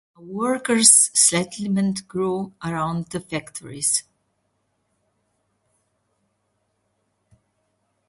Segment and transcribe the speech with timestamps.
[0.17, 4.01] A workers' settlement grew around the factories.